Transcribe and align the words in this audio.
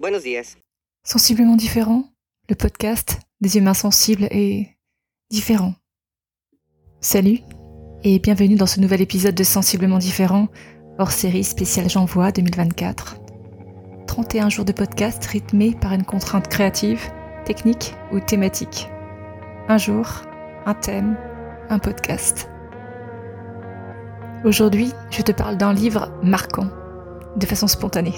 Buenos 0.00 0.22
días. 0.22 0.56
Sensiblement 1.04 1.56
différent, 1.56 2.04
le 2.48 2.54
podcast 2.54 3.20
des 3.42 3.58
humains 3.58 3.74
sensibles 3.74 4.28
et 4.30 4.66
différents. 5.28 5.74
Salut 7.02 7.40
et 8.02 8.18
bienvenue 8.18 8.54
dans 8.54 8.64
ce 8.64 8.80
nouvel 8.80 9.02
épisode 9.02 9.34
de 9.34 9.44
Sensiblement 9.44 9.98
différent, 9.98 10.48
hors 10.98 11.10
série 11.10 11.44
spéciale 11.44 11.90
J'envoie 11.90 12.32
2024. 12.32 13.18
31 14.06 14.48
jours 14.48 14.64
de 14.64 14.72
podcast 14.72 15.22
rythmés 15.26 15.76
par 15.78 15.92
une 15.92 16.04
contrainte 16.04 16.48
créative, 16.48 17.02
technique 17.44 17.94
ou 18.10 18.20
thématique. 18.20 18.88
Un 19.68 19.76
jour, 19.76 20.22
un 20.64 20.72
thème, 20.72 21.18
un 21.68 21.78
podcast. 21.78 22.48
Aujourd'hui, 24.46 24.92
je 25.10 25.20
te 25.20 25.32
parle 25.32 25.58
d'un 25.58 25.74
livre 25.74 26.10
marquant, 26.22 26.70
de 27.36 27.44
façon 27.44 27.66
spontanée. 27.66 28.14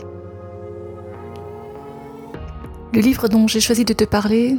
Le 2.92 3.00
livre 3.00 3.26
dont 3.26 3.48
j'ai 3.48 3.60
choisi 3.60 3.86
de 3.86 3.94
te 3.94 4.04
parler, 4.04 4.58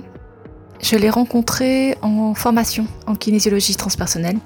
je 0.81 0.95
l'ai 0.95 1.11
rencontré 1.11 1.95
en 2.01 2.33
formation 2.33 2.87
en 3.05 3.13
kinésiologie 3.13 3.75
transpersonnelle. 3.75 4.39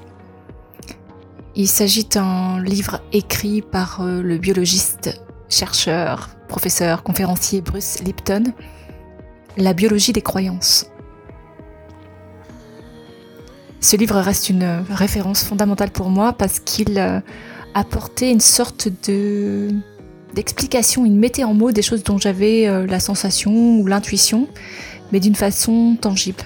Il 1.56 1.70
s'agit 1.70 2.04
d'un 2.04 2.62
livre 2.62 3.00
écrit 3.14 3.62
par 3.62 4.02
euh, 4.02 4.22
le 4.22 4.38
biologiste, 4.38 5.22
chercheur, 5.48 6.30
professeur, 6.50 7.02
conférencier 7.02 7.62
Bruce 7.62 8.00
Lipton, 8.04 8.44
La 9.56 9.74
biologie 9.74 10.12
des 10.12 10.22
croyances. 10.22 10.88
Ce 13.80 13.96
livre 13.96 14.20
reste 14.20 14.50
une 14.50 14.84
référence 14.90 15.46
fondamentale 15.46 15.92
pour 15.92 16.10
moi 16.10 16.34
parce 16.34 16.60
qu'il 16.60 17.00
euh, 17.00 17.22
apportait 17.74 18.32
une 18.32 18.42
sorte 18.42 18.90
de 19.08 19.70
d'explication, 20.34 21.06
il 21.06 21.14
mettait 21.14 21.44
en 21.44 21.54
mots 21.54 21.72
des 21.72 21.82
choses 21.82 22.04
dont 22.04 22.18
j'avais 22.18 22.68
euh, 22.68 22.86
la 22.86 23.00
sensation 23.00 23.80
ou 23.80 23.88
l'intuition, 23.88 24.48
mais 25.12 25.20
d'une 25.20 25.36
façon 25.36 25.98
tangible. 26.00 26.44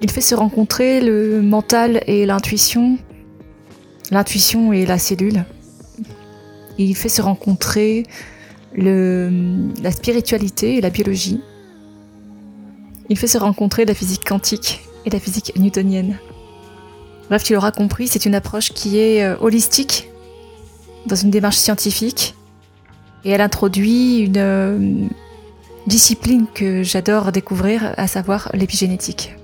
Il 0.00 0.10
fait 0.10 0.20
se 0.20 0.34
rencontrer 0.34 1.00
le 1.00 1.42
mental 1.42 2.02
et 2.06 2.24
l'intuition, 2.24 2.98
l'intuition 4.10 4.72
et 4.72 4.86
la 4.86 4.98
cellule. 4.98 5.44
Il 6.78 6.94
fait 6.94 7.08
se 7.08 7.20
rencontrer 7.20 8.04
la 8.76 9.90
spiritualité 9.90 10.76
et 10.76 10.80
la 10.80 10.90
biologie. 10.90 11.40
Il 13.08 13.18
fait 13.18 13.26
se 13.26 13.38
rencontrer 13.38 13.84
la 13.84 13.94
physique 13.94 14.24
quantique 14.24 14.82
et 15.04 15.10
la 15.10 15.18
physique 15.18 15.52
newtonienne. 15.56 16.18
Bref, 17.28 17.42
tu 17.42 17.54
l'auras 17.54 17.72
compris, 17.72 18.06
c'est 18.06 18.24
une 18.24 18.34
approche 18.34 18.72
qui 18.72 18.98
est 18.98 19.22
euh, 19.22 19.36
holistique, 19.40 20.08
dans 21.06 21.16
une 21.16 21.30
démarche 21.30 21.56
scientifique, 21.56 22.34
et 23.24 23.30
elle 23.30 23.40
introduit 23.40 24.18
une 24.20 24.36
euh, 24.36 25.06
discipline 25.86 26.46
que 26.54 26.82
j'adore 26.82 27.32
découvrir, 27.32 27.94
à 27.96 28.06
savoir 28.06 28.50
l'épigénétique. 28.54 29.34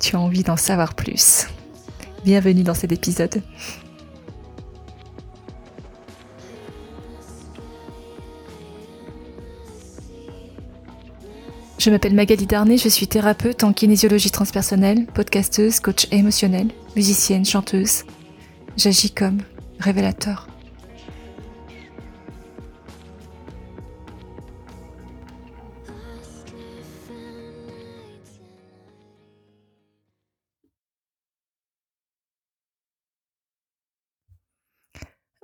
Tu 0.00 0.16
as 0.16 0.20
envie 0.20 0.42
d'en 0.42 0.56
savoir 0.56 0.94
plus. 0.94 1.46
Bienvenue 2.24 2.62
dans 2.62 2.74
cet 2.74 2.92
épisode. 2.92 3.42
Je 11.78 11.90
m'appelle 11.90 12.14
Magali 12.14 12.46
Darnay, 12.46 12.78
je 12.78 12.88
suis 12.88 13.06
thérapeute 13.06 13.62
en 13.62 13.72
kinésiologie 13.72 14.32
transpersonnelle, 14.32 15.06
podcasteuse, 15.06 15.78
coach 15.78 16.08
émotionnel, 16.10 16.68
musicienne, 16.96 17.44
chanteuse. 17.44 18.02
J'agis 18.76 19.12
comme 19.12 19.38
révélateur. 19.78 20.45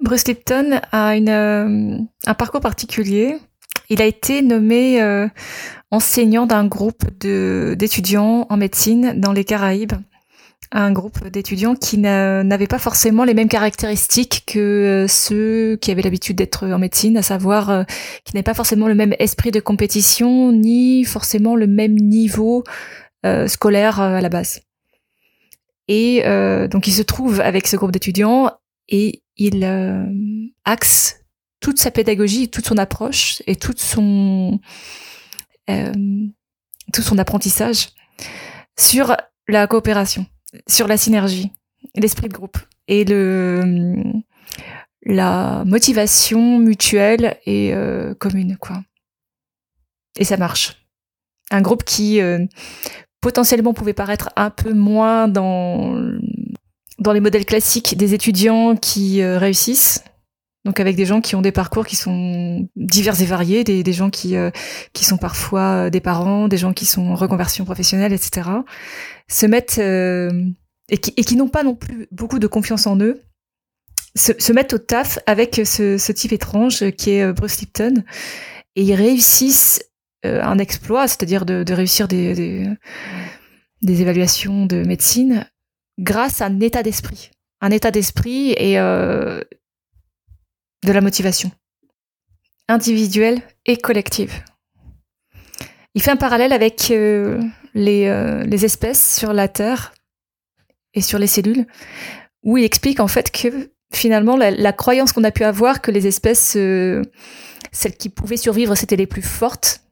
Bruce 0.03 0.27
Lipton 0.27 0.81
a 0.91 1.15
euh, 1.15 1.99
un 2.27 2.35
parcours 2.35 2.61
particulier. 2.61 3.39
Il 3.89 4.03
a 4.03 4.05
été 4.05 4.43
nommé 4.43 5.01
euh, 5.01 5.29
enseignant 5.93 6.47
d'un 6.47 6.67
groupe 6.67 7.05
d'étudiants 7.21 8.47
en 8.51 8.57
médecine 8.57 9.15
dans 9.17 9.33
les 9.33 9.45
Caraïbes. 9.45 9.93
Un 10.73 10.91
groupe 10.91 11.29
d'étudiants 11.29 11.77
qui 11.77 11.99
n'avaient 11.99 12.67
pas 12.67 12.79
forcément 12.79 13.25
les 13.25 13.35
mêmes 13.35 13.49
caractéristiques 13.49 14.45
que 14.47 14.59
euh, 14.59 15.07
ceux 15.07 15.77
qui 15.77 15.93
avaient 15.93 16.03
l'habitude 16.03 16.37
d'être 16.37 16.67
en 16.67 16.79
médecine, 16.79 17.17
à 17.17 17.23
savoir 17.23 17.87
qui 18.25 18.35
n'avaient 18.35 18.43
pas 18.43 18.55
forcément 18.55 18.89
le 18.89 18.95
même 18.95 19.15
esprit 19.21 19.53
de 19.53 19.61
compétition, 19.61 20.51
ni 20.51 21.05
forcément 21.05 21.55
le 21.55 21.69
même 21.69 21.95
niveau 21.95 22.65
scolaire 23.47 24.01
à 24.01 24.21
la 24.21 24.29
base. 24.29 24.63
Et 25.87 26.23
donc 26.71 26.89
il 26.89 26.93
se 26.93 27.03
trouve 27.03 27.41
avec 27.41 27.69
ce 27.69 27.77
groupe 27.77 27.93
d'étudiants 27.93 28.51
et 28.89 29.22
il 29.37 29.65
euh, 29.65 30.07
axe 30.65 31.21
toute 31.61 31.79
sa 31.79 31.91
pédagogie, 31.91 32.51
toute 32.51 32.67
son 32.67 32.79
approche 32.79 33.43
et 33.47 33.57
toute 33.57 33.79
son 33.79 34.61
euh, 35.71 35.93
tout 36.93 37.03
son 37.03 37.19
apprentissage 37.19 37.91
sur 38.79 39.17
la 39.49 39.67
coopération, 39.67 40.27
sur 40.67 40.89
la 40.89 40.97
synergie, 40.97 41.53
l'esprit 41.95 42.29
de 42.29 42.35
groupe 42.35 42.59
et 42.89 43.05
le 43.05 44.03
la 45.05 45.65
motivation 45.67 46.59
mutuelle 46.59 47.37
et 47.47 47.75
euh, 47.75 48.15
commune 48.15 48.57
quoi. 48.57 48.83
Et 50.19 50.25
ça 50.25 50.37
marche. 50.37 50.77
Un 51.51 51.61
groupe 51.61 51.85
qui 51.85 52.21
potentiellement 53.21 53.73
pouvait 53.73 53.93
paraître 53.95 54.31
un 54.37 54.51
peu 54.51 54.73
moins 54.73 55.29
dans 55.29 55.97
dans 57.03 57.13
les 57.13 57.21
modèles 57.21 57.45
classiques 57.45 57.97
des 57.97 58.15
étudiants 58.15 58.77
qui 58.77 59.21
euh, 59.21 59.39
réussissent, 59.39 60.05
donc 60.65 60.79
avec 60.79 60.95
des 60.95 61.05
gens 61.05 61.21
qui 61.21 61.35
ont 61.35 61.43
des 61.43 61.53
parcours 61.53 61.85
qui 61.85 61.97
sont 61.97 62.69
divers 62.77 63.21
et 63.21 63.25
variés, 63.25 63.65
des, 63.65 63.93
gens 63.93 64.11
qui 64.11 64.37
euh, 64.37 64.51
qui 64.93 65.05
sont 65.05 65.19
parfois 65.19 65.87
euh, 65.87 65.91
des 65.91 66.01
parents, 66.01 66.47
des 66.47 66.57
gens 66.57 66.73
qui 66.73 66.87
sont 66.87 67.03
en 67.03 67.15
reconversion 67.17 67.65
professionnelle, 67.65 68.13
etc. 68.13 68.49
Se 69.29 69.47
mettent 69.47 69.79
et 69.79 70.99
qui, 70.99 71.37
n'ont 71.37 71.49
pas 71.49 71.65
non 71.65 71.75
plus 71.75 72.07
beaucoup 72.13 72.39
de 72.39 72.47
confiance 72.47 72.87
en 72.87 72.97
eux, 73.01 73.21
se, 74.15 74.53
mettent 74.53 74.75
au 74.75 74.79
taf 74.79 75.19
avec 75.27 75.61
ce, 75.65 76.13
type 76.13 76.33
étrange 76.33 76.91
qui 76.93 77.11
est 77.11 77.33
Bruce 77.33 77.61
Lipton 77.61 78.05
et 78.77 78.83
ils 78.83 78.95
réussissent 78.95 79.83
un 80.23 80.59
exploit, 80.59 81.09
c'est-à-dire 81.09 81.47
de, 81.47 81.73
réussir 81.73 82.09
des, 82.09 82.69
des 83.81 84.03
évaluations 84.03 84.67
de 84.67 84.85
médecine 84.85 85.47
grâce 85.99 86.41
à 86.41 86.47
un 86.47 86.61
état 86.61 86.83
d'esprit. 86.83 87.31
Un 87.61 87.71
état 87.71 87.91
d'esprit 87.91 88.53
et 88.53 88.79
euh, 88.79 89.41
de 90.85 90.93
la 90.93 91.01
motivation. 91.01 91.51
Individuelle 92.69 93.41
et 93.67 93.77
collective. 93.77 94.33
Il 95.95 96.03
fait 96.03 96.11
un 96.11 96.17
parallèle 96.17 96.53
avec 96.53 96.91
euh, 96.91 97.41
les, 97.75 98.07
euh, 98.07 98.43
les, 98.45 98.65
espèces 98.65 99.17
sur 99.17 99.33
la 99.33 99.47
Terre 99.49 99.93
et 100.95 101.03
sur 101.03 101.19
les 101.19 101.27
cellules, 101.27 101.67
où 102.43 102.57
il 102.57 102.65
explique 102.65 103.01
en 103.01 103.09
fait 103.09 103.31
que 103.31 103.71
finalement 103.93 104.37
la, 104.37 104.73
croyance 104.73 105.13
qu'on 105.13 105.25
a 105.25 105.31
pu 105.31 105.45
avoir 105.45 105.83
que 105.83 105.91
les 105.91 106.07
espèces, 106.07 106.53
celles 106.53 107.97
qui 107.99 108.09
pouvaient 108.09 108.39
survivre, 108.39 108.75
c'était 108.75 108.97
les 108.97 109.07
plus 109.07 109.23
fortes, 109.23 109.83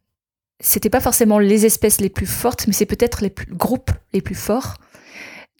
c'était 0.59 0.91
pas 0.91 1.01
forcément 1.01 1.39
les 1.39 1.67
espèces 1.67 2.01
les 2.01 2.09
plus 2.09 2.27
fortes, 2.27 2.67
mais 2.67 2.73
c'est 2.73 2.87
peut-être 2.87 3.23
les 3.23 3.33
groupes 3.51 3.91
les 4.13 4.23
plus 4.23 4.35
forts 4.35 4.77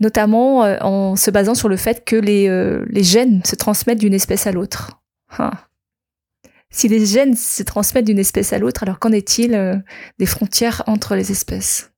notamment 0.01 0.65
euh, 0.65 0.79
en 0.81 1.15
se 1.15 1.31
basant 1.31 1.55
sur 1.55 1.69
le 1.69 1.77
fait 1.77 2.05
que 2.05 2.17
les, 2.17 2.49
euh, 2.49 2.85
gènes 2.95 3.45
se 3.45 3.55
transmettent 3.55 4.01
d'une 4.01 4.15
espèce 4.15 4.47
à 4.47 4.53
l'autre. 4.53 5.03
Ah. 5.39 5.69
Si 6.71 6.89
les 6.89 7.05
gènes 7.05 7.37
se 7.37 7.63
transmettent 7.63 8.07
d'une 8.07 8.19
espèce 8.19 8.53
à 8.53 8.59
l'autre, 8.59 8.83
alors 8.83 8.99
qu'en 8.99 9.13
est-il 9.13 9.55
euh, 9.55 9.77
des 10.19 10.27
frontières 10.27 10.83
entre 10.87 11.15
les 11.15 11.31
espèces? 11.31 11.93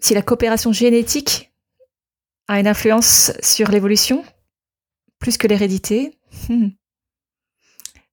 Si 0.00 0.12
la 0.12 0.22
coopération 0.22 0.72
génétique 0.72 1.52
a 2.48 2.60
une 2.60 2.66
influence 2.66 3.32
sur 3.40 3.70
l'évolution, 3.70 4.24
plus 5.18 5.38
que 5.38 5.46
l'hérédité, 5.46 6.18
hmm, 6.48 6.68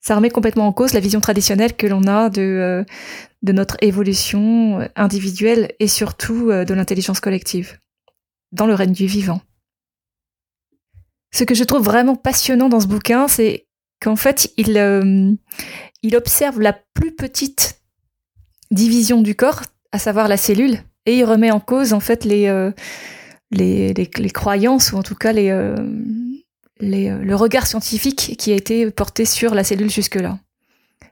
ça 0.01 0.15
remet 0.15 0.31
complètement 0.31 0.68
en 0.68 0.74
cause 0.74 0.94
la 0.94 1.00
vision 1.00 1.21
traditionnelle 1.21 1.75
que 1.75 1.86
l'on 1.86 2.07
a 2.07 2.30
de, 2.30 2.42
euh, 2.42 2.83
notre 3.44 3.77
évolution 3.81 4.88
individuelle 4.95 5.74
et 5.80 5.88
surtout 5.88 6.50
euh, 6.50 6.65
de 6.65 6.74
l'intelligence 6.74 7.19
collective 7.19 7.80
dans 8.51 8.65
le 8.65 8.74
règne 8.74 8.94
du 8.94 9.06
vivant. 9.06 9.42
Ce 11.33 11.44
que 11.44 11.53
je 11.53 11.63
trouve 11.63 11.83
vraiment 11.83 12.15
passionnant 12.15 12.68
dans 12.68 12.81
ce 12.81 12.88
bouquin, 12.88 13.27
c'est 13.27 13.68
qu'en 14.01 14.15
fait, 14.15 14.51
il, 14.57 14.77
euh, 14.77 15.31
observe 16.13 16.59
la 16.59 16.74
plus 16.74 17.15
petite 17.15 17.80
division 18.71 19.21
du 19.21 19.36
corps, 19.36 19.62
à 19.92 20.00
savoir 20.00 20.27
la 20.27 20.38
cellule, 20.38 20.80
et 21.06 21.18
il 21.19 21.24
remet 21.24 21.51
en 21.51 21.59
cause 21.59 21.94
en 21.94 22.00
fait 22.00 22.25
les, 22.25 22.74
croyances 24.33 24.92
ou 24.92 24.97
en 24.97 25.04
tout 25.04 25.15
cas 25.15 25.31
les, 25.31 25.51
le 26.81 27.33
regard 27.36 27.68
scientifique 27.68 28.36
qui 28.38 28.51
a 28.51 28.56
été 28.56 28.89
porté 28.92 29.25
sur 29.25 29.54
la 29.54 29.63
cellule 29.63 29.89
jusque-là. 29.89 30.39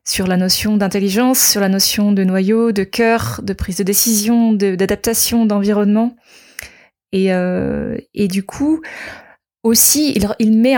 Sur 0.06 0.27
la 0.27 0.38
notion 0.38 0.77
d'intelligence, 0.77 1.39
sur 1.39 1.62
la 1.62 1.69
notion 1.69 2.12
de 2.12 2.24
noyau, 2.24 2.71
de 2.71 2.83
cœur, 2.83 3.42
de 3.44 3.54
prise 3.54 3.77
de 3.77 3.83
décision, 3.83 4.54
d'adaptation, 4.54 5.45
d'environnement. 5.45 6.16
Et, 7.12 7.33
euh, 7.33 7.98
et 8.13 8.27
du 8.27 8.44
coup, 8.44 8.81
aussi, 9.63 10.13
il, 10.39 10.57
met 10.57 10.75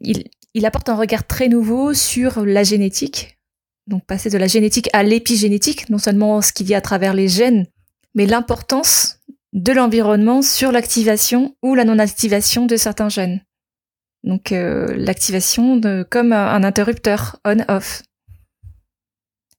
il, 0.00 0.24
il 0.54 0.66
apporte 0.66 0.88
un 0.88 0.96
regard 0.96 1.26
très 1.26 1.48
nouveau 1.48 1.94
sur 1.94 2.44
la 2.44 2.64
génétique. 2.64 3.38
Donc 3.86 4.04
passer 4.04 4.28
de 4.28 4.38
la 4.38 4.48
génétique 4.48 4.90
à 4.92 5.02
l'épigénétique, 5.02 5.88
non 5.88 5.98
seulement 5.98 6.42
ce 6.42 6.52
qu'il 6.52 6.68
y 6.68 6.74
a 6.74 6.78
à 6.78 6.82
travers 6.82 7.14
les 7.14 7.28
gènes, 7.28 7.66
mais 8.14 8.26
l'importance 8.26 9.18
de 9.52 9.72
l'environnement 9.72 10.42
sur 10.42 10.72
l'activation 10.72 11.56
ou 11.62 11.74
la 11.74 11.84
non-activation 11.84 12.66
de 12.66 12.76
certains 12.76 13.08
gènes. 13.08 13.40
Donc 14.24 14.52
euh, 14.52 14.94
l'activation 14.96 15.80
comme 16.10 16.32
un 16.32 16.64
interrupteur 16.64 17.38
on-off. 17.44 18.02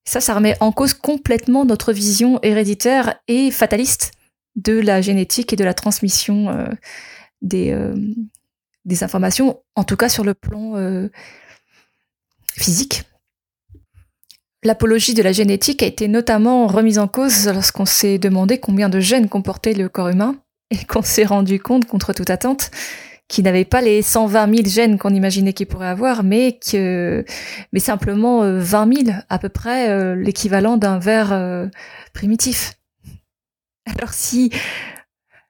Ça, 0.09 0.21
ça 0.21 0.33
remet 0.33 0.55
en 0.59 0.71
cause 0.71 0.95
complètement 0.95 1.65
notre 1.65 1.93
vision 1.93 2.39
héréditaire 2.41 3.19
et 3.27 3.51
fataliste 3.51 4.11
de 4.55 4.79
la 4.79 5.01
génétique 5.01 5.53
et 5.53 5.55
de 5.55 5.63
la 5.63 5.73
transmission 5.75 6.49
euh, 6.49 6.67
des, 7.41 7.71
euh, 7.71 7.95
informations, 9.01 9.61
en 9.75 9.83
tout 9.83 9.95
cas 9.95 10.09
sur 10.09 10.23
le 10.23 10.33
plan 10.33 10.75
euh, 10.77 11.09
physique. 12.53 13.03
L'apologie 14.63 15.13
de 15.13 15.21
la 15.21 15.31
génétique 15.31 15.83
a 15.83 15.85
été 15.85 16.07
notamment 16.07 16.65
remise 16.65 16.97
en 16.97 17.07
cause 17.07 17.47
lorsqu'on 17.47 17.85
s'est 17.85 18.17
demandé 18.17 18.59
combien 18.59 18.89
de 18.89 18.99
gènes 18.99 19.29
comportait 19.29 19.73
le 19.73 19.89
corps 19.89 20.09
humain 20.09 20.35
et 20.71 20.83
qu'on 20.85 21.03
s'est 21.03 21.25
rendu 21.25 21.59
compte, 21.59 21.85
contre 21.85 22.13
toute 22.13 22.31
attente, 22.31 22.71
qu'il 23.29 23.45
n'avait 23.45 23.63
pas 23.63 23.79
les 23.79 24.01
120 24.01 24.55
000 24.55 24.67
gènes 24.67 24.97
qu'on 24.97 25.13
imaginait 25.13 25.53
qu'il 25.53 25.67
pourrait 25.67 25.87
avoir, 25.87 26.23
mais 26.23 26.59
que, 26.59 27.23
mais 27.71 27.79
simplement 27.79 28.41
20 28.41 28.89
euh, 28.89 29.03
000, 29.05 29.17
à 29.29 29.39
peu 29.39 29.47
près 29.49 29.89
euh, 29.89 30.15
l'équivalent 30.15 30.75
d'un 30.75 30.99
ver 30.99 31.69
primitif. 32.13 32.73
Alors 33.85 34.13
si 34.13 34.51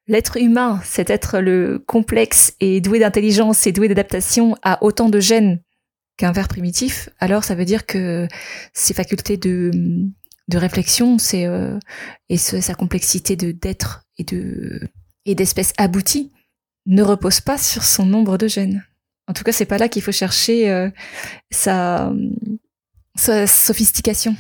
l'être 0.08 0.38
humain, 0.38 0.82
cet 0.84 1.10
être 1.10 1.40
le 1.40 1.82
complexe 1.86 2.54
et 2.60 2.82
doué 2.82 3.00
d'intelligence 3.00 3.66
et 3.66 3.72
doué 3.72 3.88
d'adaptation, 3.88 4.56
a 4.62 4.84
autant 4.84 5.10
de 5.10 5.20
gènes 5.20 5.62
qu'un 6.18 6.34
ver 6.34 6.50
primitif, 6.50 7.10
alors 7.20 7.46
ça 7.46 7.56
veut 7.56 7.66
dire 7.66 7.86
que 7.86 8.28
ses 8.74 8.94
facultés 8.94 9.38
de, 9.38 9.72
de 10.50 10.58
réflexion, 10.58 11.18
c'est 11.18 11.46
euh, 11.46 11.80
et 12.28 12.38
sa 12.38 12.74
complexité 12.74 13.38
de 13.38 13.52
d'être 13.52 14.04
et 14.18 14.26
de 14.26 14.82
et 15.26 15.36
ne 16.90 17.04
repose 17.04 17.40
pas 17.40 17.58
sur 17.58 17.84
son 17.84 18.06
nombre 18.06 18.38
de 18.38 18.48
gènes. 18.48 18.84
En 19.28 19.34
tout 19.34 19.44
cas, 19.44 19.52
c'est 19.52 19.66
pas 19.66 19.78
là 19.78 19.88
qu'il 19.88 20.02
faut 20.02 20.12
chercher 20.12 20.72
euh, 20.72 20.90
sa, 21.52 22.12
sa 23.16 23.46
sophistication. 23.46 24.36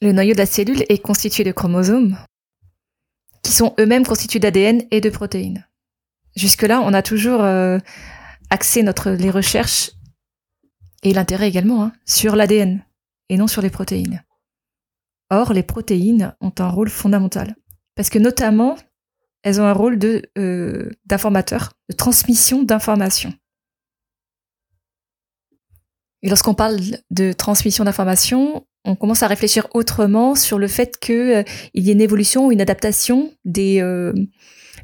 Le 0.00 0.12
noyau 0.12 0.32
de 0.32 0.38
la 0.38 0.46
cellule 0.46 0.84
est 0.88 1.02
constitué 1.02 1.44
de 1.44 1.52
chromosomes, 1.52 2.16
qui 3.42 3.52
sont 3.52 3.74
eux-mêmes 3.78 4.06
constitués 4.06 4.38
d'ADN 4.38 4.82
et 4.90 5.02
de 5.02 5.10
protéines. 5.10 5.66
Jusque-là, 6.34 6.80
on 6.80 6.94
a 6.94 7.02
toujours 7.02 7.42
euh, 7.42 7.78
axé 8.48 8.82
notre, 8.82 9.10
les 9.10 9.30
recherches, 9.30 9.90
et 11.02 11.12
l'intérêt 11.12 11.48
également, 11.48 11.84
hein, 11.84 11.92
sur 12.06 12.36
l'ADN 12.36 12.82
et 13.28 13.36
non 13.36 13.46
sur 13.46 13.60
les 13.60 13.70
protéines. 13.70 14.24
Or, 15.28 15.52
les 15.52 15.62
protéines 15.62 16.34
ont 16.40 16.52
un 16.58 16.68
rôle 16.68 16.88
fondamental, 16.88 17.54
parce 17.94 18.08
que 18.08 18.18
notamment, 18.18 18.76
elles 19.46 19.60
ont 19.60 19.64
un 19.64 19.72
rôle 19.72 19.96
euh, 20.36 20.90
d'informateur, 21.04 21.74
de 21.88 21.94
transmission 21.94 22.64
d'informations. 22.64 23.32
Et 26.22 26.28
lorsqu'on 26.28 26.54
parle 26.54 26.80
de 27.12 27.32
transmission 27.32 27.84
d'informations, 27.84 28.66
on 28.84 28.96
commence 28.96 29.22
à 29.22 29.28
réfléchir 29.28 29.68
autrement 29.72 30.34
sur 30.34 30.58
le 30.58 30.66
fait 30.66 30.98
qu'il 30.98 31.14
euh, 31.14 31.42
y 31.74 31.90
ait 31.90 31.92
une 31.92 32.00
évolution 32.00 32.46
ou 32.46 32.50
une 32.50 32.60
adaptation 32.60 33.32
des, 33.44 33.80
euh, 33.82 34.12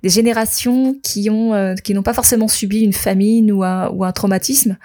générations 0.05 0.95
qui 1.03 1.29
n'ont 1.29 2.03
pas 2.05 2.15
forcément 2.15 2.47
subi 2.47 2.83
une 2.83 2.93
famine 2.93 3.51
ou 3.51 3.65
un, 3.65 3.89
ou 3.89 4.05
un 4.05 4.13
traumatisme 4.13 4.79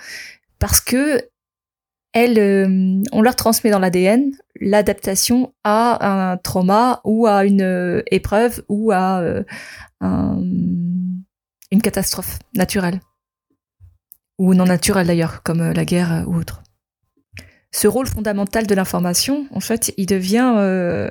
parce 0.57 0.81
que 0.81 1.21
elles, 2.17 3.03
on 3.11 3.21
leur 3.21 3.35
transmet 3.35 3.71
dans 3.71 3.79
l'ADN 3.79 4.31
l'adaptation 4.59 5.53
à 5.63 6.31
un 6.31 6.37
trauma 6.37 7.01
ou 7.03 7.27
à 7.27 7.45
une 7.45 8.03
épreuve 8.07 8.63
ou 8.69 8.91
à 8.91 9.23
une 10.01 11.81
catastrophe 11.81 12.39
naturelle. 12.55 13.01
Ou 14.37 14.53
non 14.53 14.65
naturelle 14.65 15.07
d'ailleurs 15.07 15.41
comme 15.43 15.71
la 15.71 15.85
guerre 15.85 16.25
ou 16.27 16.35
autre. 16.35 16.61
Ce 17.71 17.87
rôle 17.87 18.07
fondamental 18.07 18.65
de 18.65 18.75
l'information, 18.75 19.47
en 19.51 19.59
fait, 19.59 19.93
il 19.97 20.05
devient 20.05 20.53
euh, 20.57 21.09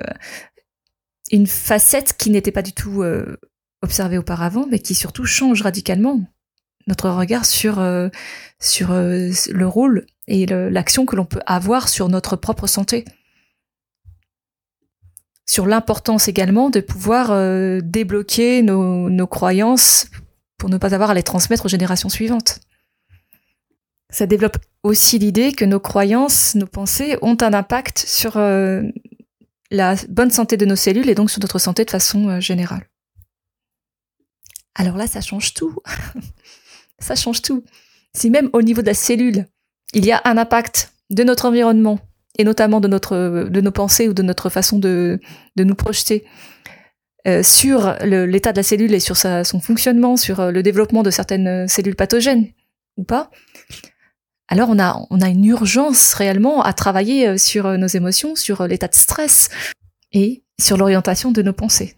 une 1.31 1.47
facette 1.47 2.17
qui 2.17 2.29
n'était 2.29 2.51
pas 2.51 2.61
du 2.61 2.73
tout 2.73 3.03
euh, 3.03 3.37
observée 3.81 4.17
auparavant, 4.17 4.65
mais 4.69 4.79
qui 4.79 4.95
surtout 4.95 5.25
change 5.25 5.61
radicalement 5.61 6.21
notre 6.87 7.09
regard 7.09 7.45
sur, 7.45 7.79
euh, 7.79 8.09
sur 8.59 8.91
le 8.91 9.67
rôle 9.67 10.05
et 10.27 10.45
l'action 10.45 11.05
que 11.05 11.15
l'on 11.15 11.25
peut 11.25 11.41
avoir 11.45 11.87
sur 11.87 12.09
notre 12.09 12.35
propre 12.35 12.67
santé. 12.67 13.05
Sur 15.45 15.65
l'importance 15.65 16.27
également 16.27 16.69
de 16.69 16.81
pouvoir 16.81 17.29
débloquer 17.81 18.61
nos, 18.63 19.09
nos 19.09 19.27
croyances 19.27 20.07
pour 20.57 20.69
ne 20.69 20.77
pas 20.77 20.93
avoir 20.93 21.11
à 21.11 21.13
les 21.13 21.23
transmettre 21.23 21.65
aux 21.65 21.69
générations 21.69 22.09
suivantes. 22.09 22.59
Ça 24.09 24.25
développe 24.25 24.57
aussi 24.83 25.19
l'idée 25.19 25.51
que 25.51 25.65
nos 25.65 25.79
croyances, 25.79 26.55
nos 26.55 26.65
pensées 26.65 27.17
ont 27.21 27.37
un 27.41 27.53
impact 27.53 27.99
sur 27.99 28.37
euh, 28.37 28.83
la 29.69 29.95
bonne 30.07 30.31
santé 30.31 30.55
de 30.55 30.65
nos 30.65 30.77
cellules 30.77 31.09
et 31.09 31.15
donc 31.15 31.29
sur 31.29 31.41
notre 31.41 31.59
santé 31.59 31.83
de 31.83 31.91
façon 31.91 32.29
euh, 32.29 32.39
générale. 32.39 32.87
Alors 34.75 34.95
là, 34.95 35.07
ça 35.07 35.21
change 35.21 35.53
tout. 35.53 35.75
ça 36.99 37.15
change 37.15 37.41
tout. 37.41 37.63
Si 38.13 38.29
même 38.29 38.49
au 38.53 38.61
niveau 38.61 38.81
de 38.81 38.87
la 38.87 38.93
cellule, 38.93 39.45
il 39.93 40.05
y 40.05 40.11
a 40.11 40.21
un 40.25 40.37
impact 40.37 40.93
de 41.09 41.23
notre 41.23 41.45
environnement 41.45 41.99
et 42.37 42.43
notamment 42.43 42.79
de, 42.79 42.87
nos 42.87 43.71
pensées 43.71 44.07
ou 44.07 44.13
de 44.13 44.21
notre 44.21 44.49
façon 44.49 44.77
de, 44.77 45.19
nous 45.57 45.75
projeter 45.75 46.25
euh, 47.27 47.41
sur 47.41 47.95
l'état 48.03 48.51
de 48.51 48.57
la 48.57 48.63
cellule 48.63 48.93
et 48.93 48.99
sur 48.99 49.17
son 49.17 49.59
fonctionnement, 49.59 50.17
sur 50.17 50.51
le 50.51 50.61
développement 50.61 51.03
de 51.03 51.09
certaines 51.09 51.67
cellules 51.67 51.95
pathogènes 51.95 52.49
ou 52.97 53.03
pas, 53.03 53.31
alors 54.47 54.69
on 54.69 54.79
a, 54.79 55.29
une 55.29 55.45
urgence 55.45 56.13
réellement 56.13 56.61
à 56.61 56.73
travailler 56.73 57.27
euh, 57.27 57.37
sur 57.37 57.65
euh, 57.65 57.77
nos 57.77 57.87
émotions, 57.87 58.35
sur 58.35 58.61
euh, 58.61 58.67
l'état 58.67 58.87
de 58.87 58.95
stress 58.95 59.49
et 60.13 60.43
sur 60.59 60.77
l'orientation 60.77 61.31
de 61.31 61.41
nos 61.41 61.53
pensées. 61.53 61.95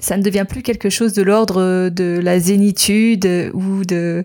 Ça 0.00 0.16
ne 0.16 0.22
devient 0.22 0.46
plus 0.48 0.62
quelque 0.62 0.90
chose 0.90 1.12
de 1.12 1.22
l'ordre 1.22 1.88
de 1.88 2.20
la 2.22 2.38
zénitude 2.38 3.50
ou 3.52 3.84
de 3.84 4.24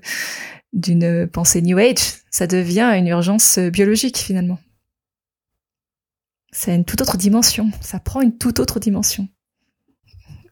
d'une 0.74 1.28
pensée 1.28 1.62
New 1.62 1.78
Age, 1.78 2.24
ça 2.32 2.48
devient 2.48 2.92
une 2.98 3.08
urgence 3.08 3.60
biologique 3.60 4.18
finalement. 4.18 4.60
C'est 6.52 6.76
une 6.76 6.86
toute 6.86 7.02
autre 7.02 7.18
dimension, 7.18 7.72
ça 7.82 8.00
prend 8.00 8.22
une 8.22 8.38
toute 8.38 8.60
autre 8.60 8.80
dimension. 8.80 9.28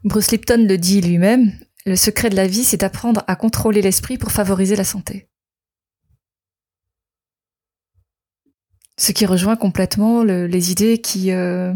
Bruce 0.04 0.32
Lipton 0.32 0.66
le 0.68 0.78
dit 0.78 1.02
lui-même, 1.02 1.52
le 1.86 1.96
secret 1.96 2.30
de 2.30 2.36
la 2.36 2.48
vie, 2.48 2.64
c'est 2.64 2.78
d'apprendre 2.78 3.24
à 3.28 3.36
contrôler 3.36 3.82
l'esprit 3.82 4.18
pour 4.18 4.32
favoriser 4.32 4.76
la 4.76 4.84
santé. 4.84 5.28
Ce 8.98 9.12
qui 9.12 9.26
rejoint 9.26 9.56
complètement 9.56 10.24
les 10.24 10.72
idées 10.72 11.02
qui, 11.02 11.32
euh, 11.32 11.74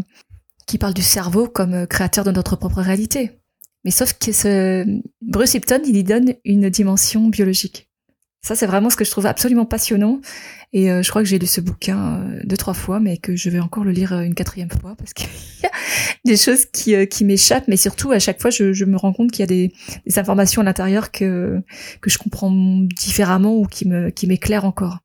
qui 0.66 0.78
parlent 0.78 0.94
du 0.94 1.02
cerveau 1.02 1.48
comme 1.48 1.74
euh, 1.74 1.86
créateur 1.86 2.24
de 2.24 2.30
notre 2.30 2.56
propre 2.56 2.80
réalité. 2.80 3.32
Mais 3.84 3.90
sauf 3.90 4.14
que 4.14 4.32
ce 4.32 4.84
Bruce 5.22 5.54
Lipton, 5.54 5.80
il 5.86 5.96
y 5.96 6.02
donne 6.02 6.34
une 6.44 6.68
dimension 6.70 7.28
biologique. 7.28 7.88
Ça, 8.42 8.54
c'est 8.54 8.66
vraiment 8.66 8.90
ce 8.90 8.96
que 8.96 9.04
je 9.04 9.10
trouve 9.10 9.26
absolument 9.26 9.64
passionnant. 9.64 10.20
Et 10.72 10.90
euh, 10.90 11.02
je 11.02 11.10
crois 11.10 11.22
que 11.22 11.28
j'ai 11.28 11.38
lu 11.38 11.46
ce 11.46 11.60
bouquin 11.60 12.24
deux, 12.44 12.56
trois 12.56 12.74
fois, 12.74 13.00
mais 13.00 13.16
que 13.16 13.34
je 13.34 13.50
vais 13.50 13.60
encore 13.60 13.84
le 13.84 13.92
lire 13.92 14.12
une 14.20 14.34
quatrième 14.34 14.70
fois 14.70 14.94
parce 14.96 15.12
qu'il 15.12 15.28
y 15.62 15.66
a 15.66 15.70
des 16.24 16.36
choses 16.36 16.66
qui, 16.66 16.94
qui 17.08 17.24
m'échappent. 17.24 17.68
Mais 17.68 17.76
surtout, 17.76 18.10
à 18.12 18.18
chaque 18.18 18.40
fois, 18.40 18.50
je, 18.50 18.72
je 18.72 18.84
me 18.84 18.96
rends 18.96 19.12
compte 19.12 19.30
qu'il 19.30 19.40
y 19.40 19.44
a 19.44 19.46
des, 19.46 19.72
des 20.06 20.18
informations 20.18 20.62
à 20.62 20.64
l'intérieur 20.64 21.10
que, 21.10 21.60
que 22.00 22.10
je 22.10 22.18
comprends 22.18 22.50
différemment 22.50 23.56
ou 23.56 23.66
qui 23.66 23.86
me, 23.86 24.10
qui 24.10 24.26
m'éclairent 24.26 24.64
encore. 24.64 24.98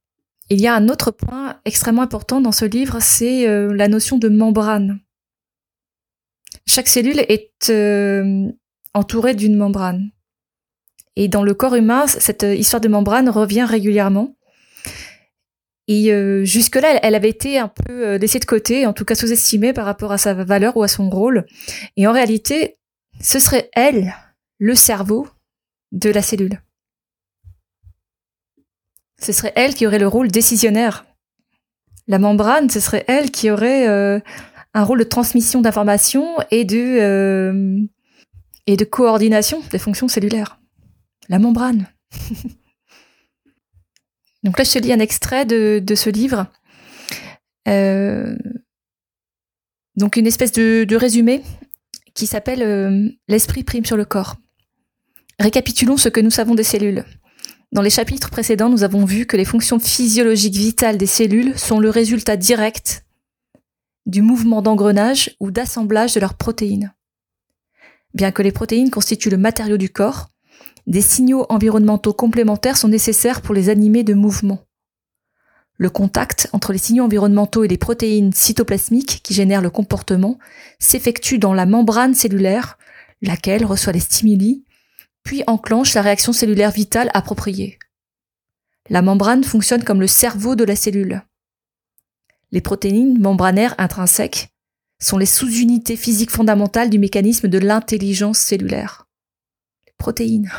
Il 0.52 0.60
y 0.60 0.68
a 0.68 0.76
un 0.76 0.90
autre 0.90 1.12
point 1.12 1.56
extrêmement 1.64 2.02
important 2.02 2.42
dans 2.42 2.52
ce 2.52 2.66
livre, 2.66 2.98
c'est 3.00 3.48
euh, 3.48 3.74
la 3.74 3.88
notion 3.88 4.18
de 4.18 4.28
membrane. 4.28 5.00
Chaque 6.66 6.88
cellule 6.88 7.20
est 7.28 7.70
euh, 7.70 8.50
entourée 8.94 9.36
d'une 9.36 9.56
membrane. 9.56 10.12
Et 11.16 11.28
dans 11.28 11.44
le 11.44 11.54
corps 11.54 11.76
humain, 11.76 12.08
cette 12.08 12.44
histoire 12.44 12.82
de 12.82 12.88
membrane 12.88 13.30
revient 13.30 13.64
régulièrement. 13.64 14.36
Et 15.88 16.14
euh, 16.14 16.46
jusque-là, 16.46 17.00
elle 17.04 17.16
avait 17.16 17.30
été 17.30 17.58
un 17.58 17.68
peu 17.68 18.16
laissée 18.16 18.40
de 18.40 18.46
côté, 18.46 18.86
en 18.86 18.94
tout 18.94 19.04
cas 19.04 19.16
sous-estimée 19.16 19.74
par 19.74 19.86
rapport 19.86 20.12
à 20.12 20.18
sa 20.18 20.34
valeur 20.34 20.78
ou 20.78 20.84
à 20.84 20.88
son 20.88 21.10
rôle. 21.10 21.46
Et 21.98 22.08
en 22.08 22.14
réalité, 22.14 22.78
ce 23.20 23.40
serait 23.40 23.70
elle, 23.74 24.14
le 24.58 24.76
cerveau, 24.76 25.28
de 25.92 26.10
la 26.10 26.22
cellule. 26.22 26.62
Ce 29.20 29.32
serait 29.32 29.54
elle 29.56 29.76
qui 29.76 29.86
aurait 29.86 30.00
le 30.00 30.08
rôle 30.08 30.30
décisionnaire. 30.30 31.06
La 32.08 32.18
membrane, 32.18 32.70
ce 32.70 32.80
serait 32.80 33.06
elle 33.08 33.32
qui 33.32 33.52
aurait 33.52 33.88
euh, 33.88 34.20
un 34.74 34.84
rôle 34.84 35.00
de 35.00 35.04
transmission 35.04 35.62
d'informations 35.62 36.38
et 36.50 36.66
de 36.66 36.78
euh, 37.00 37.80
et 38.68 38.78
de 38.78 38.86
coordination 38.86 39.62
des 39.72 39.80
fonctions 39.80 40.08
cellulaires. 40.08 40.60
La 41.30 41.40
membrane. 41.40 41.88
Donc 44.44 44.58
là, 44.58 44.64
je 44.64 44.72
te 44.72 44.80
lis 44.80 44.92
un 44.92 45.00
extrait 45.00 45.46
de, 45.46 45.96
ce 45.96 46.10
livre. 46.10 46.48
Euh, 47.68 48.36
donc 49.96 50.16
une 50.16 50.26
espèce 50.26 50.52
de, 50.52 50.96
résumé 50.96 51.44
qui 52.16 52.26
s'appelle 52.26 52.64
euh, 52.64 53.08
L'esprit 53.28 53.64
prime 53.64 53.86
sur 53.86 53.98
le 53.98 54.06
corps. 54.06 54.38
Récapitulons 55.40 55.98
ce 55.98 56.10
que 56.10 56.20
nous 56.20 56.32
savons 56.32 56.56
des 56.56 56.64
cellules. 56.64 57.06
Dans 57.72 57.84
les 57.84 57.92
chapitres 57.92 58.32
précédents, 58.32 58.70
nous 58.70 58.84
avons 58.84 59.06
vu 59.06 59.26
que 59.26 59.38
les 59.38 59.46
fonctions 59.46 59.80
physiologiques 59.80 60.56
vitales 60.56 60.98
des 60.98 61.06
cellules 61.06 61.58
sont 61.58 61.80
le 61.80 61.90
résultat 61.90 62.36
direct 62.36 63.06
du 64.12 64.22
mouvement 64.22 64.62
d'engrenage 64.62 65.36
ou 65.40 65.52
d'assemblage 65.52 66.14
de 66.14 66.20
leurs 66.20 66.34
protéines. 66.34 66.94
Bien 68.14 68.32
que 68.32 68.42
les 68.42 68.52
protéines 68.52 68.92
constituent 68.92 69.30
le 69.30 69.38
matériau 69.38 69.78
du 69.78 69.90
corps, 69.90 70.28
des 70.86 71.02
signaux 71.02 71.46
environnementaux 71.48 72.14
complémentaires 72.14 72.76
sont 72.76 72.90
nécessaires 72.90 73.42
pour 73.42 73.56
les 73.56 73.70
animer 73.70 74.04
de 74.04 74.14
mouvement. 74.14 74.60
Le 75.78 75.90
contact 75.90 76.50
entre 76.52 76.74
les 76.74 76.78
signaux 76.78 77.06
environnementaux 77.06 77.64
et 77.64 77.70
les 77.70 77.78
protéines 77.78 78.34
cytoplasmiques 78.34 79.22
qui 79.24 79.34
génèrent 79.34 79.62
le 79.62 79.70
comportement 79.70 80.38
s'effectue 80.78 81.40
dans 81.40 81.54
la 81.54 81.66
membrane 81.66 82.14
cellulaire, 82.14 82.78
laquelle 83.22 83.66
reçoit 83.66 83.94
les 83.94 84.02
stimuli, 84.02 84.66
puis 85.24 85.42
enclenche 85.48 85.94
la 85.94 86.02
réaction 86.02 86.34
cellulaire 86.34 86.72
vitale 86.72 87.10
appropriée. 87.14 87.80
La 88.90 89.02
membrane 89.02 89.46
fonctionne 89.46 89.86
comme 89.86 90.02
le 90.02 90.08
cerveau 90.08 90.56
de 90.56 90.66
la 90.66 90.76
cellule. 90.76 91.24
Les 92.52 92.62
protéines 92.62 93.18
membranaires 93.20 93.76
intrinsèques 93.78 94.54
sont 95.00 95.18
les 95.18 95.26
sous-unités 95.26 95.96
physiques 95.96 96.32
fondamentales 96.32 96.90
du 96.90 97.00
mécanisme 97.00 97.48
de 97.48 97.58
l'intelligence 97.58 98.40
cellulaire. 98.40 99.08
Les 99.88 99.94
protéines. 99.98 100.52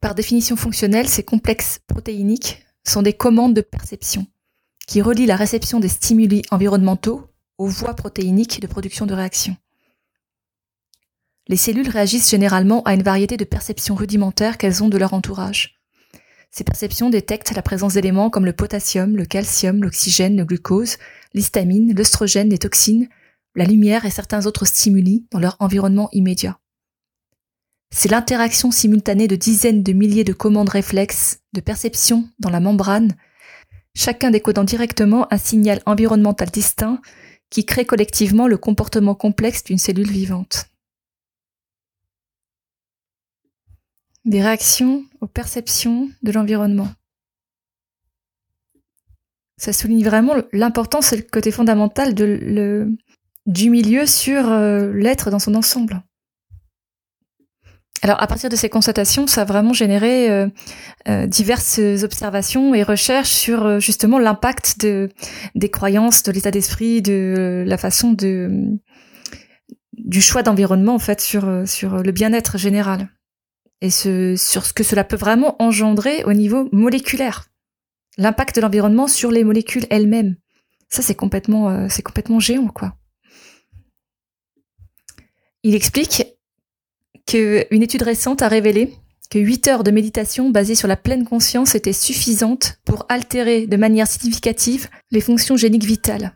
Par 0.00 0.14
définition 0.14 0.56
fonctionnelle, 0.56 1.08
ces 1.08 1.22
complexes 1.22 1.80
protéiniques 1.86 2.64
sont 2.86 3.02
des 3.02 3.12
commandes 3.12 3.54
de 3.54 3.60
perception 3.60 4.26
qui 4.86 5.00
relient 5.00 5.26
la 5.26 5.36
réception 5.36 5.80
des 5.80 5.88
stimuli 5.88 6.42
environnementaux 6.50 7.26
aux 7.56 7.68
voies 7.68 7.94
protéiniques 7.94 8.60
de 8.60 8.66
production 8.66 9.06
de 9.06 9.14
réactions. 9.14 9.56
Les 11.46 11.56
cellules 11.56 11.88
réagissent 11.88 12.30
généralement 12.30 12.82
à 12.82 12.94
une 12.94 13.02
variété 13.02 13.36
de 13.36 13.44
perceptions 13.44 13.94
rudimentaires 13.94 14.58
qu'elles 14.58 14.82
ont 14.82 14.88
de 14.88 14.98
leur 14.98 15.14
entourage. 15.14 15.80
Ces 16.56 16.62
perceptions 16.62 17.10
détectent 17.10 17.52
la 17.56 17.62
présence 17.62 17.94
d'éléments 17.94 18.30
comme 18.30 18.44
le 18.44 18.52
potassium, 18.52 19.16
le 19.16 19.24
calcium, 19.24 19.82
l'oxygène, 19.82 20.36
le 20.36 20.44
glucose, 20.44 20.98
l'histamine, 21.34 21.92
l'œstrogène, 21.96 22.48
les 22.48 22.58
toxines, 22.58 23.08
la 23.56 23.64
lumière 23.64 24.04
et 24.04 24.10
certains 24.10 24.46
autres 24.46 24.64
stimuli 24.64 25.26
dans 25.32 25.40
leur 25.40 25.56
environnement 25.58 26.08
immédiat. 26.12 26.60
C'est 27.92 28.08
l'interaction 28.08 28.70
simultanée 28.70 29.26
de 29.26 29.34
dizaines 29.34 29.82
de 29.82 29.92
milliers 29.92 30.22
de 30.22 30.32
commandes 30.32 30.68
réflexes 30.68 31.40
de 31.54 31.60
perception 31.60 32.28
dans 32.38 32.50
la 32.50 32.60
membrane, 32.60 33.16
chacun 33.96 34.30
décodant 34.30 34.62
directement 34.62 35.26
un 35.32 35.38
signal 35.38 35.82
environnemental 35.86 36.50
distinct 36.50 37.00
qui 37.50 37.64
crée 37.64 37.84
collectivement 37.84 38.46
le 38.46 38.58
comportement 38.58 39.16
complexe 39.16 39.64
d'une 39.64 39.78
cellule 39.78 40.10
vivante. 40.10 40.66
Des 44.24 44.42
réactions 44.42 45.04
aux 45.20 45.26
perceptions 45.26 46.08
de 46.22 46.32
l'environnement. 46.32 46.88
Ça 49.58 49.72
souligne 49.72 50.04
vraiment 50.04 50.34
l'importance 50.52 51.12
et 51.12 51.16
le 51.16 51.22
côté 51.22 51.50
fondamental 51.50 52.14
du 52.14 53.70
milieu 53.70 54.06
sur 54.06 54.50
euh, 54.50 54.92
l'être 54.94 55.30
dans 55.30 55.38
son 55.38 55.54
ensemble. 55.54 56.02
Alors 58.02 58.22
à 58.22 58.26
partir 58.26 58.50
de 58.50 58.56
ces 58.56 58.68
constatations, 58.68 59.26
ça 59.26 59.42
a 59.42 59.44
vraiment 59.44 59.72
généré 59.72 60.30
euh, 60.30 60.48
euh, 61.08 61.26
diverses 61.26 61.78
observations 62.02 62.74
et 62.74 62.82
recherches 62.82 63.30
sur 63.30 63.78
justement 63.78 64.18
l'impact 64.18 64.80
de 64.80 65.08
des 65.54 65.70
croyances, 65.70 66.22
de 66.22 66.32
l'état 66.32 66.50
d'esprit, 66.50 67.00
de 67.00 67.64
la 67.66 67.78
façon 67.78 68.12
de 68.12 68.78
du 69.92 70.20
choix 70.20 70.42
d'environnement 70.42 70.94
en 70.94 70.98
fait 70.98 71.20
sur 71.20 71.62
sur 71.66 72.02
le 72.02 72.12
bien-être 72.12 72.58
général 72.58 73.08
et 73.84 73.90
sur 73.90 74.64
ce 74.64 74.72
que 74.72 74.82
cela 74.82 75.04
peut 75.04 75.16
vraiment 75.16 75.62
engendrer 75.62 76.24
au 76.24 76.32
niveau 76.32 76.70
moléculaire. 76.72 77.50
L'impact 78.16 78.56
de 78.56 78.62
l'environnement 78.62 79.08
sur 79.08 79.30
les 79.30 79.44
molécules 79.44 79.86
elles-mêmes. 79.90 80.36
Ça 80.88 81.02
c'est 81.02 81.14
complètement 81.14 81.88
c'est 81.90 82.02
complètement 82.02 82.40
géant 82.40 82.68
quoi. 82.68 82.96
Il 85.62 85.74
explique 85.74 86.24
qu'une 87.26 87.82
étude 87.82 88.02
récente 88.02 88.40
a 88.40 88.48
révélé 88.48 88.94
que 89.30 89.38
8 89.38 89.68
heures 89.68 89.84
de 89.84 89.90
méditation 89.90 90.48
basée 90.48 90.74
sur 90.74 90.88
la 90.88 90.96
pleine 90.96 91.26
conscience 91.26 91.74
étaient 91.74 91.92
suffisantes 91.92 92.78
pour 92.86 93.04
altérer 93.10 93.66
de 93.66 93.76
manière 93.76 94.06
significative 94.06 94.88
les 95.10 95.20
fonctions 95.20 95.56
géniques 95.56 95.84
vitales. 95.84 96.34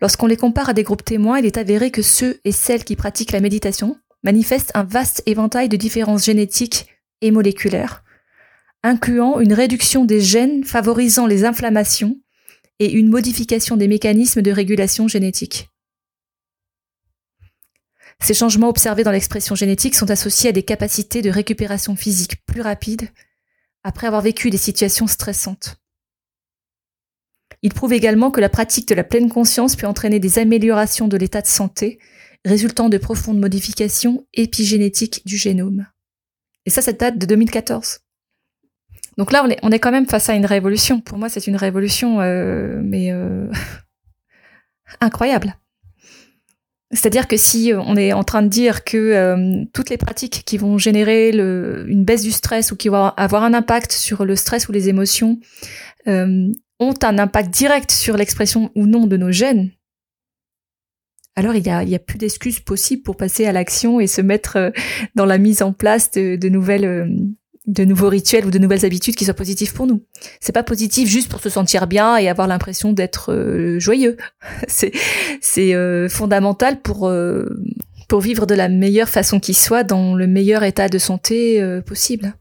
Lorsqu'on 0.00 0.26
les 0.26 0.36
compare 0.36 0.68
à 0.68 0.74
des 0.74 0.82
groupes 0.82 1.04
témoins, 1.04 1.38
il 1.38 1.46
est 1.46 1.56
avéré 1.58 1.90
que 1.90 2.02
ceux 2.02 2.40
et 2.44 2.52
celles 2.52 2.84
qui 2.84 2.96
pratiquent 2.96 3.32
la 3.32 3.40
méditation 3.40 3.96
manifestent 4.22 4.72
un 4.74 4.84
vaste 4.84 5.22
éventail 5.26 5.68
de 5.68 5.76
différences 5.76 6.24
génétiques 6.24 6.86
et 7.20 7.30
moléculaires, 7.30 8.04
incluant 8.82 9.40
une 9.40 9.52
réduction 9.52 10.04
des 10.04 10.20
gènes 10.20 10.64
favorisant 10.64 11.26
les 11.26 11.44
inflammations 11.44 12.20
et 12.78 12.92
une 12.92 13.08
modification 13.08 13.76
des 13.76 13.88
mécanismes 13.88 14.42
de 14.42 14.50
régulation 14.50 15.08
génétique. 15.08 15.68
Ces 18.20 18.34
changements 18.34 18.68
observés 18.68 19.04
dans 19.04 19.12
l'expression 19.12 19.54
génétique 19.54 19.94
sont 19.94 20.10
associés 20.10 20.50
à 20.50 20.52
des 20.52 20.64
capacités 20.64 21.22
de 21.22 21.30
récupération 21.30 21.94
physique 21.94 22.44
plus 22.46 22.60
rapides 22.60 23.08
après 23.84 24.08
avoir 24.08 24.22
vécu 24.22 24.50
des 24.50 24.58
situations 24.58 25.06
stressantes. 25.06 25.80
Il 27.62 27.72
prouve 27.72 27.92
également 27.92 28.30
que 28.30 28.40
la 28.40 28.48
pratique 28.48 28.88
de 28.88 28.94
la 28.94 29.04
pleine 29.04 29.28
conscience 29.28 29.76
peut 29.76 29.86
entraîner 29.86 30.20
des 30.20 30.38
améliorations 30.38 31.08
de 31.08 31.16
l'état 31.16 31.42
de 31.42 31.46
santé 31.46 31.98
résultant 32.44 32.88
de 32.88 32.98
profondes 32.98 33.38
modifications 33.38 34.26
épigénétiques 34.34 35.22
du 35.26 35.36
génome. 35.36 35.86
Et 36.66 36.70
ça, 36.70 36.82
ça 36.82 36.92
date 36.92 37.18
de 37.18 37.26
2014. 37.26 38.00
Donc 39.16 39.32
là, 39.32 39.44
on 39.62 39.70
est, 39.72 39.78
quand 39.80 39.90
même 39.90 40.06
face 40.06 40.28
à 40.28 40.34
une 40.34 40.46
révolution. 40.46 41.00
Pour 41.00 41.18
moi, 41.18 41.28
c'est 41.28 41.48
une 41.48 41.56
révolution, 41.56 42.20
euh, 42.20 42.80
mais 42.82 43.10
euh, 43.10 43.50
incroyable. 45.00 45.56
C'est-à-dire 46.92 47.26
que 47.26 47.36
si 47.36 47.72
euh, 47.72 47.80
on 47.80 47.96
est 47.96 48.12
en 48.12 48.22
train 48.22 48.42
de 48.42 48.48
dire 48.48 48.84
que 48.84 49.64
toutes 49.72 49.90
les 49.90 49.96
pratiques 49.98 50.44
qui 50.46 50.56
vont 50.56 50.78
générer 50.78 51.30
une 51.30 52.04
baisse 52.04 52.22
du 52.22 52.30
stress 52.30 52.70
ou 52.70 52.76
qui 52.76 52.88
vont 52.88 53.08
avoir 53.16 53.42
un 53.42 53.54
impact 53.54 53.90
sur 53.90 54.24
le 54.24 54.36
stress 54.36 54.68
ou 54.68 54.72
les 54.72 54.88
émotions 54.88 55.40
ont 56.06 56.94
un 57.02 57.18
impact 57.18 57.50
direct 57.50 57.90
sur 57.90 58.16
l'expression 58.16 58.70
ou 58.76 58.86
non 58.86 59.08
de 59.08 59.16
nos 59.16 59.32
gènes, 59.32 59.72
alors 61.38 61.54
il 61.54 61.62
n'y 61.62 61.70
a, 61.70 61.84
y 61.84 61.94
a 61.94 62.00
plus 62.00 62.18
d'excuses 62.18 62.60
possibles 62.60 63.02
pour 63.02 63.16
passer 63.16 63.46
à 63.46 63.52
l'action 63.52 64.00
et 64.00 64.06
se 64.06 64.20
mettre 64.20 64.72
dans 65.14 65.24
la 65.24 65.38
mise 65.38 65.62
en 65.62 65.72
place 65.72 66.10
de, 66.10 66.36
de 66.36 66.48
nouvelles 66.48 67.08
de 67.68 67.84
nouveaux 67.84 68.08
rituels 68.08 68.46
ou 68.46 68.50
de 68.50 68.58
nouvelles 68.58 68.84
habitudes 68.84 69.14
qui 69.14 69.26
soient 69.26 69.34
positifs 69.34 69.74
pour 69.74 69.86
nous. 69.86 70.02
C'est 70.40 70.52
pas 70.52 70.62
positif 70.62 71.08
juste 71.08 71.30
pour 71.30 71.40
se 71.40 71.50
sentir 71.50 71.86
bien 71.86 72.16
et 72.16 72.28
avoir 72.28 72.48
l'impression 72.48 72.92
d'être 72.92 73.32
euh, 73.32 73.78
joyeux. 73.78 74.16
c'est 74.68 75.74
euh, 75.74 76.08
fondamental 76.08 76.80
pour 76.80 77.08
euh, 77.08 77.46
pour 78.08 78.20
vivre 78.22 78.46
de 78.46 78.54
la 78.54 78.70
meilleure 78.70 79.10
façon 79.10 79.38
qui 79.38 79.52
soit 79.52 79.84
dans 79.84 80.14
le 80.14 80.26
meilleur 80.26 80.64
état 80.64 80.88
de 80.88 80.96
santé 80.96 81.62
possible. 81.84 82.32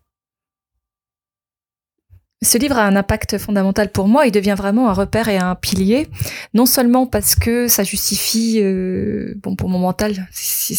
Ce 2.44 2.60
livre 2.60 2.78
a 2.78 2.86
un 2.86 2.96
impact 2.96 3.40
fondamental 3.40 3.92
pour 3.92 4.08
moi, 4.08 4.28
il 4.28 4.32
devient 4.32 4.54
vraiment 4.56 4.90
un 4.90 4.94
repère 4.94 5.28
et 5.28 5.38
un 5.38 5.56
pilier, 5.56 6.08
non 6.54 6.68
seulement 6.68 7.08
parce 7.08 7.34
que 7.34 7.68
ça 7.68 7.84
justifie, 7.84 8.60
euh, 8.62 9.34
bon 9.38 9.56
pour 9.56 9.70
mon 9.70 9.80
mental, 9.80 10.28
si, 10.32 10.76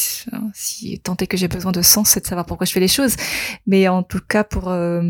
si, 0.54 1.00
tant 1.00 1.16
est 1.16 1.26
que 1.26 1.36
j'ai 1.36 1.48
besoin 1.48 1.72
de 1.72 1.82
sens, 1.82 2.10
c'est 2.10 2.20
de 2.20 2.26
savoir 2.28 2.46
pourquoi 2.46 2.64
je 2.64 2.70
fais 2.70 2.78
les 2.78 2.86
choses, 2.86 3.16
mais 3.66 3.88
en 3.88 4.04
tout 4.04 4.20
cas 4.20 4.44
pour 4.44 4.68
euh, 4.68 5.02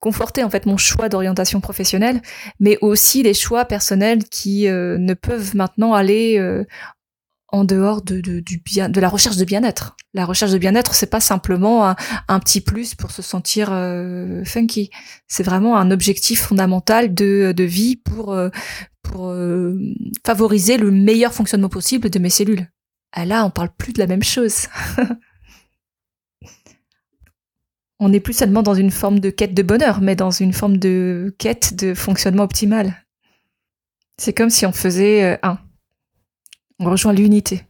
conforter 0.00 0.44
en 0.44 0.50
fait 0.50 0.66
mon 0.66 0.76
choix 0.76 1.08
d'orientation 1.08 1.62
professionnelle, 1.62 2.20
mais 2.58 2.76
aussi 2.82 3.22
les 3.22 3.32
choix 3.32 3.64
personnels 3.64 4.24
qui 4.24 4.68
euh, 4.68 4.98
ne 4.98 5.14
peuvent 5.14 5.56
maintenant 5.56 5.94
aller 5.94 6.38
en 7.52 7.64
dehors 7.64 8.02
de, 8.02 8.20
du 8.20 8.58
bien, 8.58 8.88
de 8.88 9.00
la 9.00 9.08
recherche 9.08 9.36
de 9.36 9.44
bien-être. 9.44 9.96
La 10.14 10.24
recherche 10.24 10.52
de 10.52 10.58
bien-être, 10.58 10.94
c'est 10.94 11.10
pas 11.10 11.20
simplement 11.20 11.94
un, 12.28 12.40
petit 12.40 12.60
plus 12.60 12.94
pour 12.94 13.10
se 13.10 13.22
sentir 13.22 13.68
euh, 13.72 14.44
funky. 14.44 14.90
C'est 15.28 15.42
vraiment 15.42 15.76
un 15.76 15.90
objectif 15.90 16.42
fondamental 16.42 17.14
de, 17.14 17.52
de 17.56 17.64
vie 17.64 17.96
pour 17.96 18.32
euh, 18.32 18.50
pour 19.02 19.30
euh, 19.30 19.78
favoriser 20.24 20.76
le 20.76 20.90
meilleur 20.90 21.32
fonctionnement 21.32 21.68
possible 21.68 22.10
de 22.10 22.18
mes 22.18 22.30
cellules. 22.30 22.68
Ah 23.12 23.24
là, 23.24 23.44
on 23.44 23.50
parle 23.50 23.70
plus 23.76 23.92
de 23.92 23.98
la 23.98 24.06
même 24.06 24.22
chose. 24.22 24.66
on 27.98 28.08
n'est 28.08 28.20
plus 28.20 28.34
seulement 28.34 28.62
dans 28.62 28.74
une 28.74 28.90
forme 28.90 29.18
de 29.18 29.30
quête 29.30 29.54
de 29.54 29.62
bonheur, 29.62 30.00
mais 30.00 30.16
dans 30.16 30.30
une 30.30 30.52
forme 30.52 30.76
de 30.76 31.34
quête 31.38 31.74
de 31.74 31.94
fonctionnement 31.94 32.44
optimal. 32.44 33.04
C'est 34.16 34.32
comme 34.32 34.50
si 34.50 34.66
on 34.66 34.72
faisait 34.72 35.24
euh, 35.24 35.36
un. 35.42 35.58
On 36.80 36.90
rejoint 36.90 37.12
l'unité. 37.12 37.62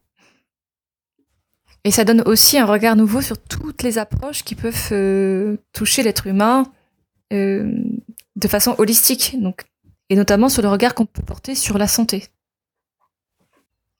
Et 1.85 1.91
ça 1.91 2.05
donne 2.05 2.23
aussi 2.27 2.59
un 2.59 2.65
regard 2.65 2.95
nouveau 2.95 3.21
sur 3.21 3.43
toutes 3.43 3.83
les 3.83 3.99
approches 3.99 4.45
qui 4.45 4.55
peuvent 4.55 4.89
euh, 4.93 5.57
toucher 5.73 6.03
l'être 6.05 6.29
humain 6.29 6.71
euh, 7.33 7.73
de 8.37 8.49
façon 8.49 8.77
holistique, 8.79 9.37
et 10.11 10.17
notamment 10.17 10.49
sur 10.49 10.63
le 10.63 10.69
regard 10.69 10.95
qu'on 10.95 11.07
peut 11.07 11.23
porter 11.23 11.57
sur 11.57 11.77
la 11.77 11.89
santé. 11.89 12.27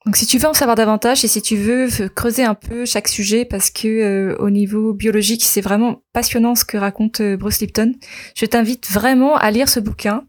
Donc 0.07 0.17
si 0.17 0.27
tu 0.27 0.39
veux 0.39 0.49
en 0.49 0.55
savoir 0.55 0.77
davantage 0.77 1.25
et 1.25 1.29
si 1.29 1.43
tu 1.43 1.57
veux 1.57 1.89
creuser 2.09 2.45
un 2.45 2.55
peu 2.55 2.87
chaque 2.87 3.09
sujet 3.09 3.45
parce 3.45 3.71
que 3.71 3.89
euh, 3.89 4.37
au 4.39 4.49
niveau 4.49 4.95
biologique 4.95 5.45
c'est 5.45 5.61
vraiment 5.61 6.03
passionnant 6.13 6.55
ce 6.55 6.65
que 6.65 6.79
raconte 6.79 7.21
Bruce 7.21 7.61
Lipton, 7.61 7.95
je 8.35 8.47
t'invite 8.47 8.91
vraiment 8.91 9.37
à 9.37 9.51
lire 9.51 9.69
ce 9.69 9.81
bouquin 9.81 10.25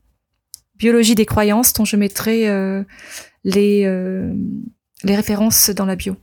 Biologie 0.76 1.16
des 1.16 1.28
croyances 1.28 1.74
dont 1.74 1.86
je 1.86 1.96
mettrai 1.96 2.50
les 3.44 3.86
les 5.04 5.16
références 5.16 5.70
dans 5.70 5.86
la 5.86 5.96
bio. 5.96 6.16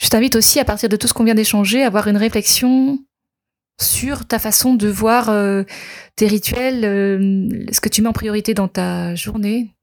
Je 0.00 0.08
t'invite 0.08 0.36
aussi, 0.36 0.58
à 0.58 0.64
partir 0.64 0.88
de 0.88 0.96
tout 0.96 1.06
ce 1.06 1.12
qu'on 1.12 1.24
vient 1.24 1.34
d'échanger, 1.34 1.82
à 1.82 1.86
avoir 1.86 2.08
une 2.08 2.16
réflexion 2.16 3.04
sur 3.80 4.26
ta 4.26 4.38
façon 4.38 4.74
de 4.74 4.88
voir 4.88 5.28
euh, 5.28 5.64
tes 6.16 6.26
rituels, 6.26 6.84
euh, 6.84 7.48
ce 7.72 7.80
que 7.80 7.88
tu 7.88 8.02
mets 8.02 8.08
en 8.08 8.14
priorité 8.14 8.54
dans 8.54 8.68
ta 8.68 9.14
journée, 9.14 9.74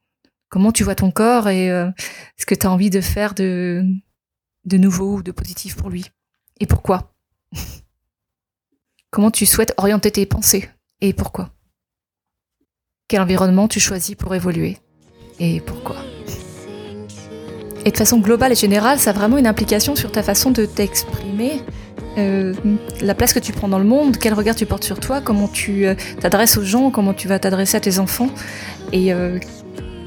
comment 0.49 0.71
tu 0.71 0.83
vois 0.83 0.95
ton 0.95 1.11
corps 1.11 1.49
et 1.49 1.71
euh, 1.71 1.89
ce 2.37 2.45
que 2.45 2.55
tu 2.55 2.65
as 2.65 2.71
envie 2.71 2.89
de 2.89 3.01
faire 3.01 3.33
de, 3.33 3.83
de 4.65 4.77
nouveau 4.77 5.17
ou 5.17 5.23
de 5.23 5.31
positif 5.31 5.75
pour 5.75 5.89
lui. 5.89 6.05
Et 6.59 6.65
pourquoi 6.65 7.13
Comment 9.11 9.31
tu 9.31 9.45
souhaites 9.45 9.73
orienter 9.77 10.11
tes 10.11 10.25
pensées 10.25 10.69
et 11.01 11.13
pourquoi 11.13 11.53
Quel 13.07 13.21
environnement 13.21 13.67
tu 13.67 13.79
choisis 13.79 14.15
pour 14.15 14.33
évoluer 14.35 14.77
et 15.39 15.61
pourquoi? 15.61 15.97
Et 17.85 17.91
de 17.91 17.97
façon 17.97 18.19
globale 18.19 18.51
et 18.51 18.55
générale, 18.55 18.99
ça 18.99 19.11
a 19.11 19.13
vraiment 19.13 19.37
une 19.37 19.47
implication 19.47 19.95
sur 19.95 20.11
ta 20.11 20.23
façon 20.23 20.51
de 20.51 20.65
t'exprimer, 20.65 21.61
euh, 22.17 22.53
la 22.99 23.13
place 23.13 23.31
que 23.31 23.39
tu 23.39 23.53
prends 23.53 23.67
dans 23.67 23.77
le 23.77 23.85
monde, 23.85 24.17
quel 24.17 24.33
regard 24.33 24.55
tu 24.55 24.65
portes 24.65 24.83
sur 24.83 24.99
toi, 24.99 25.21
comment 25.21 25.47
tu 25.47 25.85
euh, 25.85 25.93
t'adresses 26.19 26.57
aux 26.57 26.63
gens, 26.63 26.89
comment 26.89 27.13
tu 27.13 27.27
vas 27.27 27.37
t'adresser 27.37 27.77
à 27.77 27.79
tes 27.79 27.99
enfants. 27.99 28.29
Et 28.91 29.13
euh, 29.13 29.37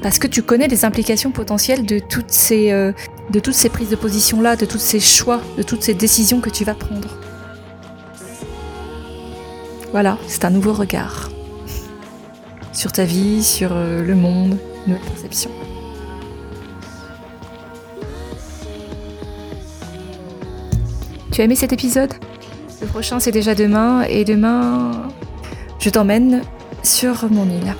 parce 0.01 0.19
que 0.19 0.27
tu 0.27 0.43
connais 0.43 0.67
les 0.67 0.83
implications 0.83 1.31
potentielles 1.31 1.85
de 1.85 1.99
toutes 1.99 2.31
ces, 2.31 2.71
de 2.71 3.39
toutes 3.39 3.53
ces 3.53 3.69
prises 3.69 3.89
de 3.89 3.95
position-là, 3.95 4.55
de 4.55 4.65
tous 4.65 4.79
ces 4.79 4.99
choix, 4.99 5.39
de 5.57 5.63
toutes 5.63 5.83
ces 5.83 5.93
décisions 5.93 6.41
que 6.41 6.49
tu 6.49 6.65
vas 6.65 6.73
prendre. 6.73 7.17
Voilà, 9.91 10.17
c'est 10.27 10.43
un 10.43 10.49
nouveau 10.49 10.73
regard 10.73 11.29
sur 12.73 12.91
ta 12.91 13.03
vie, 13.03 13.43
sur 13.43 13.75
le 13.75 14.15
monde, 14.15 14.57
nos 14.87 14.97
perceptions. 14.97 15.51
Tu 21.31 21.41
as 21.41 21.45
aimé 21.45 21.55
cet 21.55 21.71
épisode? 21.71 22.13
Le 22.81 22.87
prochain 22.87 23.19
c'est 23.19 23.31
déjà 23.31 23.55
demain 23.55 24.03
et 24.03 24.25
demain 24.25 25.09
je 25.79 25.89
t'emmène 25.89 26.41
sur 26.83 27.31
mon 27.31 27.45
île. 27.45 27.75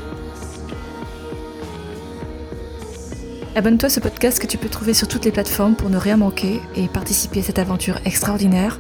Abonne-toi 3.53 3.87
à 3.87 3.89
ce 3.89 3.99
podcast 3.99 4.39
que 4.39 4.47
tu 4.47 4.57
peux 4.57 4.69
trouver 4.69 4.93
sur 4.93 5.09
toutes 5.09 5.25
les 5.25 5.31
plateformes 5.31 5.75
pour 5.75 5.89
ne 5.89 5.97
rien 5.97 6.15
manquer 6.15 6.61
et 6.75 6.87
participer 6.87 7.41
à 7.41 7.43
cette 7.43 7.59
aventure 7.59 7.99
extraordinaire, 8.05 8.79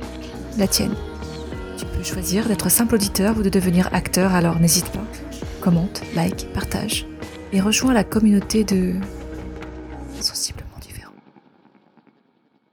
la 0.57 0.67
tienne. 0.67 0.95
Tu 1.77 1.85
peux 1.85 2.03
choisir 2.03 2.47
d'être 2.47 2.69
simple 2.69 2.95
auditeur 2.95 3.37
ou 3.37 3.43
de 3.43 3.49
devenir 3.49 3.89
acteur, 3.91 4.33
alors 4.33 4.59
n'hésite 4.59 4.89
pas. 4.91 5.03
Commente, 5.59 6.01
like, 6.15 6.47
partage 6.53 7.05
et 7.53 7.61
rejoins 7.61 7.93
la 7.93 8.03
communauté 8.03 8.63
de 8.63 8.95